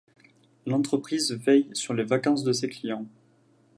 [0.65, 3.05] L'entreprise veille sur les vacances de ses clients.